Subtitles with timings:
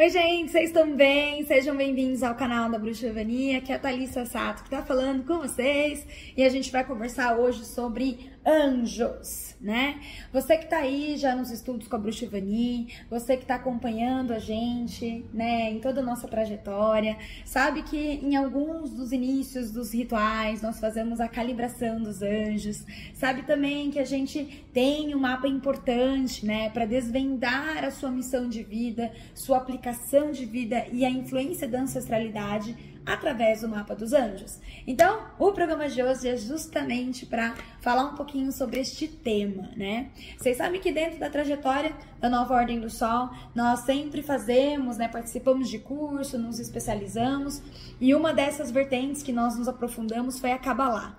[0.00, 1.44] Oi, gente, vocês estão bem?
[1.44, 5.26] Sejam bem-vindos ao canal da Bruxa Vania, que é a Thalissa Sato que tá falando
[5.26, 10.00] com vocês e a gente vai conversar hoje sobre anjos, né?
[10.32, 14.32] Você que tá aí já nos estudos com a Bruxa Ivani, você que tá acompanhando
[14.32, 19.92] a gente, né, em toda a nossa trajetória, sabe que em alguns dos inícios dos
[19.92, 25.48] rituais nós fazemos a calibração dos anjos, sabe também que a gente tem um mapa
[25.48, 31.10] importante, né, para desvendar a sua missão de vida, sua aplicação de vida e a
[31.10, 34.60] influência da ancestralidade através do mapa dos anjos.
[34.86, 40.10] Então, o programa de hoje é justamente para falar um pouquinho sobre este tema, né?
[40.36, 45.08] Vocês sabem que dentro da trajetória da Nova Ordem do Sol, nós sempre fazemos, né,
[45.08, 47.62] participamos de curso, nos especializamos,
[47.98, 51.16] e uma dessas vertentes que nós nos aprofundamos foi a Kabbalah.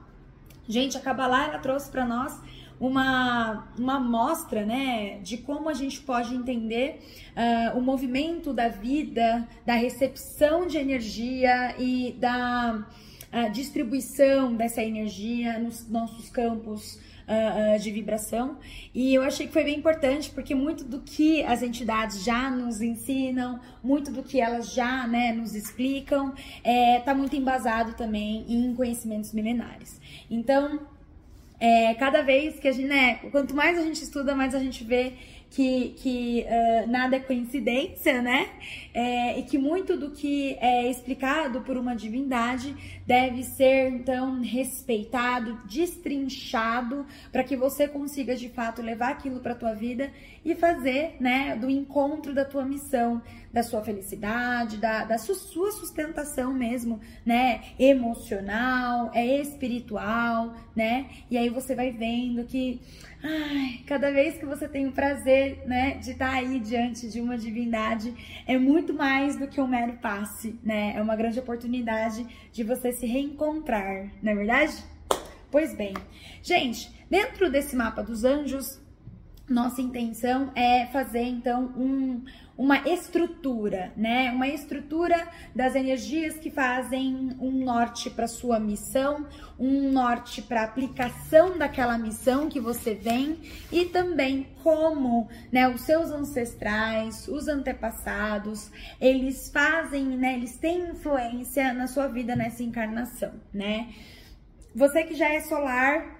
[0.68, 2.40] Gente, a Kabbalah ela trouxe para nós
[2.80, 7.00] uma, uma amostra né, de como a gente pode entender
[7.36, 12.86] uh, o movimento da vida, da recepção de energia e da
[13.34, 18.58] uh, distribuição dessa energia nos nossos campos uh, de vibração.
[18.94, 22.81] E eu achei que foi bem importante, porque muito do que as entidades já nos
[22.81, 28.46] ensinam, muito do que elas já né, nos explicam, está é, tá muito embasado também
[28.48, 30.00] em conhecimentos milenares.
[30.30, 30.80] Então,
[31.60, 34.84] é, cada vez que a gente, né, quanto mais a gente estuda, mais a gente
[34.84, 35.14] vê
[35.50, 38.50] que, que uh, nada é coincidência, né?
[38.94, 42.75] É, e que muito do que é explicado por uma divindade
[43.06, 49.73] deve ser então respeitado, destrinchado, para que você consiga de fato levar aquilo para tua
[49.73, 50.11] vida
[50.44, 56.53] e fazer, né, do encontro da tua missão, da sua felicidade, da, da sua sustentação
[56.53, 61.08] mesmo, né, emocional, é espiritual, né?
[61.30, 62.80] E aí você vai vendo que
[63.22, 67.38] Ai, cada vez que você tem o prazer, né, de estar aí diante de uma
[67.38, 68.14] divindade,
[68.48, 70.94] é muito mais do que um mero passe, né?
[70.96, 74.73] É uma grande oportunidade de você se reencontrar, não é verdade?
[75.52, 75.94] Pois bem,
[76.44, 78.80] gente, dentro desse mapa dos anjos,
[79.50, 82.24] nossa intenção é fazer então um,
[82.58, 84.32] uma estrutura, né?
[84.32, 89.26] Uma estrutura das energias que fazem um norte para sua missão,
[89.58, 93.38] um norte para aplicação daquela missão que você vem
[93.72, 101.74] e também como, né, os seus ancestrais, os antepassados, eles fazem, né, eles têm influência
[101.74, 103.88] na sua vida nessa encarnação, né?
[104.76, 106.19] Você que já é solar,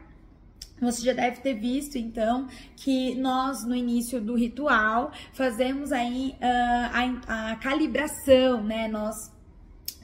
[0.82, 7.26] você já deve ter visto, então, que nós, no início do ritual, fazemos aí uh,
[7.28, 8.88] a, a calibração, né?
[8.88, 9.16] Nós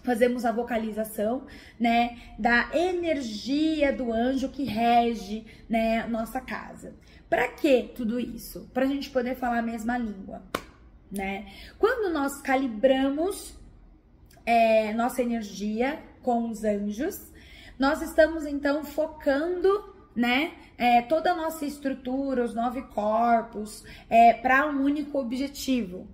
[0.05, 1.47] fazemos a vocalização,
[1.79, 6.93] né, da energia do anjo que rege, né, nossa casa.
[7.27, 8.69] Para que tudo isso?
[8.71, 10.43] Para a gente poder falar a mesma língua,
[11.11, 11.47] né?
[11.79, 13.57] Quando nós calibramos
[14.45, 17.15] é, nossa energia com os anjos,
[17.79, 20.53] nós estamos então focando né?
[20.77, 26.07] É, toda a nossa estrutura, os nove corpos, é, para um único objetivo.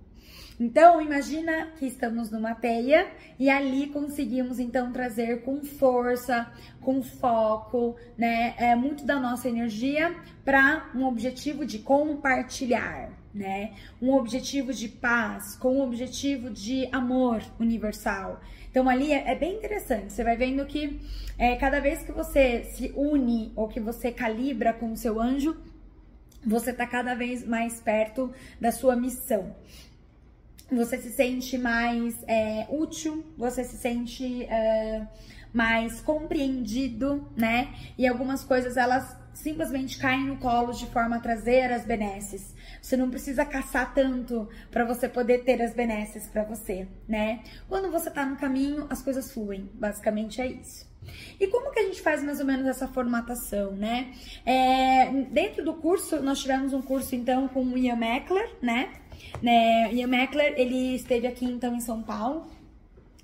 [0.60, 7.96] Então, imagina que estamos numa teia e ali conseguimos então trazer com força, com foco,
[8.16, 10.14] né, é, muito da nossa energia
[10.44, 13.72] para um objetivo de compartilhar, né?
[14.00, 18.40] Um objetivo de paz, com um objetivo de amor universal.
[18.70, 20.12] Então ali é, é bem interessante.
[20.12, 21.00] Você vai vendo que
[21.38, 25.56] é, cada vez que você se une ou que você calibra com o seu anjo,
[26.44, 29.54] você está cada vez mais perto da sua missão.
[30.70, 35.06] Você se sente mais é, útil, você se sente é,
[35.52, 37.74] mais compreendido, né?
[37.98, 42.54] E algumas coisas elas simplesmente caem no colo de forma a trazer as benesses.
[42.80, 47.40] Você não precisa caçar tanto para você poder ter as benesses para você, né?
[47.68, 49.70] Quando você tá no caminho, as coisas fluem.
[49.74, 50.90] Basicamente é isso.
[51.38, 54.12] E como que a gente faz mais ou menos essa formatação, né?
[54.46, 58.92] É, dentro do curso, nós tivemos um curso então com o Ian Meckler, né?
[59.40, 59.92] né?
[59.92, 62.46] Ian Meckler, ele esteve aqui então em São Paulo,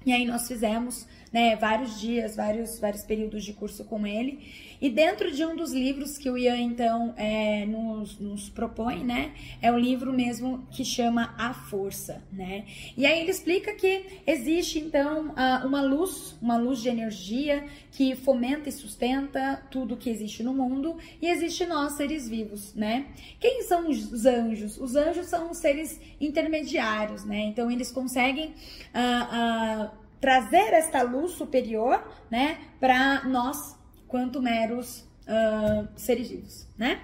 [0.04, 4.67] e aí nós fizemos né, vários dias, vários, vários períodos de curso com ele.
[4.80, 9.32] E dentro de um dos livros que o Ian, então, é, nos, nos propõe, né,
[9.60, 12.64] é o livro mesmo que chama A Força, né?
[12.96, 15.34] E aí ele explica que existe, então,
[15.64, 20.96] uma luz, uma luz de energia que fomenta e sustenta tudo que existe no mundo
[21.20, 23.06] e existe nós, seres vivos, né?
[23.40, 24.78] Quem são os anjos?
[24.78, 27.40] Os anjos são os seres intermediários, né?
[27.40, 28.54] Então, eles conseguem...
[28.94, 33.77] Uh, uh, trazer esta luz superior, né, para nós,
[34.08, 37.02] quanto meros uh, seres vivos, né?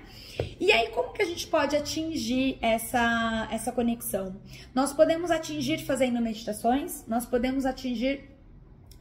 [0.58, 4.34] E aí, como que a gente pode atingir essa, essa conexão?
[4.74, 8.30] Nós podemos atingir fazendo meditações, nós podemos atingir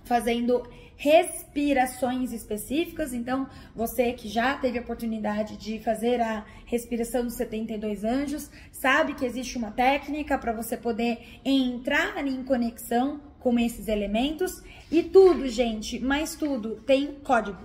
[0.03, 0.61] fazendo
[0.95, 3.13] respirações específicas.
[3.13, 9.15] Então, você que já teve a oportunidade de fazer a respiração dos 72 anjos, sabe
[9.15, 14.61] que existe uma técnica para você poder entrar em conexão com esses elementos.
[14.91, 17.57] E tudo, gente, mais tudo, tem código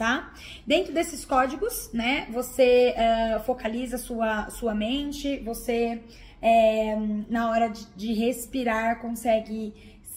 [0.00, 0.32] tá?
[0.66, 6.00] Dentro desses códigos, né, você uh, focaliza sua, sua mente, você,
[6.40, 6.96] é,
[7.28, 9.74] na hora de, de, respirar, consegue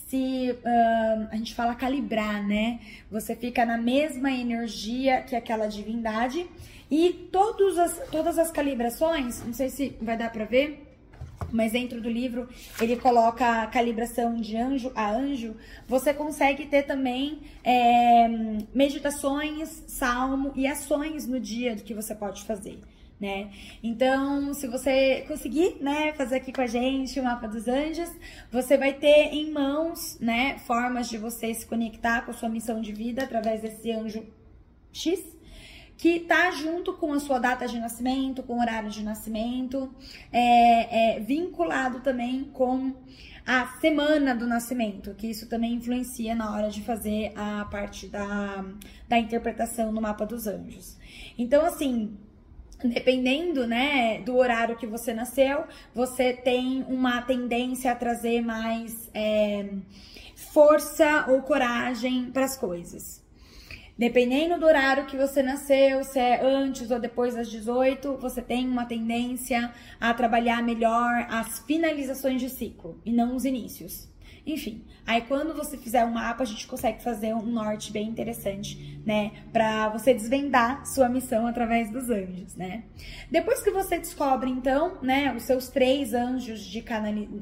[0.07, 2.79] se, uh, a gente fala calibrar, né?
[3.11, 6.49] Você fica na mesma energia que aquela divindade
[6.89, 10.92] e todos as, todas as calibrações, não sei se vai dar pra ver,
[11.51, 12.47] mas dentro do livro
[12.79, 15.55] ele coloca a calibração de anjo a anjo,
[15.87, 18.27] você consegue ter também é,
[18.73, 22.79] meditações, salmo e ações no dia do que você pode fazer.
[23.19, 23.51] Né?
[23.81, 28.09] Então, se você conseguir, né, fazer aqui com a gente o mapa dos anjos,
[28.51, 32.81] você vai ter em mãos, né, formas de você se conectar com a sua missão
[32.81, 34.25] de vida através desse anjo
[34.91, 35.32] X,
[36.03, 39.89] que tá junto com a sua data de nascimento, com o horário de nascimento,
[40.33, 42.93] é, é, vinculado também com
[43.47, 48.65] a semana do nascimento, que isso também influencia na hora de fazer a parte da,
[49.07, 50.97] da interpretação no mapa dos anjos.
[51.37, 52.17] Então, assim,
[52.83, 55.63] dependendo, né, do horário que você nasceu,
[55.95, 59.69] você tem uma tendência a trazer mais é,
[60.35, 63.22] força ou coragem para as coisas.
[63.97, 68.67] Dependendo do horário que você nasceu, se é antes ou depois das 18, você tem
[68.67, 74.11] uma tendência a trabalhar melhor as finalizações de ciclo e não os inícios.
[74.45, 78.99] Enfim, aí quando você fizer um mapa, a gente consegue fazer um norte bem interessante,
[79.05, 79.31] né?
[79.53, 82.83] Pra você desvendar sua missão através dos anjos, né?
[83.31, 86.83] Depois que você descobre, então, né, os seus três anjos de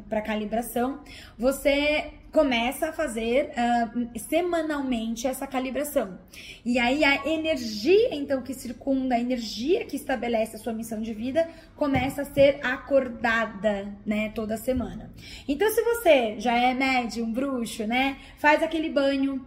[0.07, 1.00] para calibração,
[1.39, 6.18] você começa a fazer uh, semanalmente essa calibração.
[6.63, 11.13] E aí a energia, então, que circunda, a energia que estabelece a sua missão de
[11.13, 15.12] vida, começa a ser acordada, né, toda semana.
[15.48, 19.45] Então, se você já é médium, bruxo, né, faz aquele banho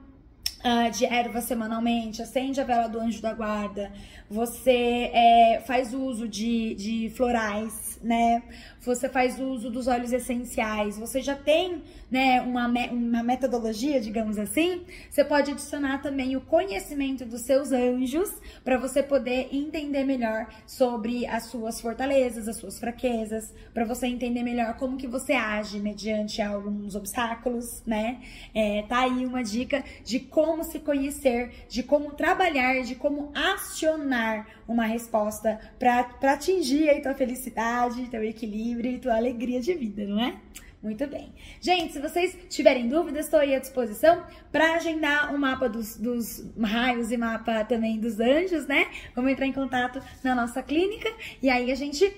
[0.64, 3.92] Uh, de erva semanalmente, acende a vela do anjo da guarda,
[4.30, 8.42] você é, faz uso de, de florais, né?
[8.80, 14.82] Você faz uso dos óleos essenciais, você já tem né, uma, uma metodologia, digamos assim,
[15.10, 18.30] você pode adicionar também o conhecimento dos seus anjos
[18.62, 24.42] para você poder entender melhor sobre as suas fortalezas, as suas fraquezas, para você entender
[24.42, 28.20] melhor como que você age mediante alguns obstáculos, né?
[28.54, 34.46] É, tá aí uma dica de como se conhecer, de como trabalhar, de como acionar
[34.68, 40.22] uma resposta para atingir aí tua felicidade, teu equilíbrio e tua alegria de vida, não
[40.22, 40.36] é?
[40.84, 41.32] Muito bem.
[41.62, 44.22] Gente, se vocês tiverem dúvidas, estou aí à disposição
[44.52, 48.88] para agendar o mapa dos, dos, raios e mapa também dos anjos, né?
[49.14, 51.10] Vamos entrar em contato na nossa clínica
[51.40, 52.14] e aí a gente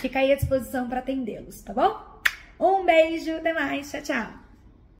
[0.00, 2.22] fica aí à disposição para atendê-los, tá bom?
[2.58, 4.43] Um beijo, até mais, tchau, tchau.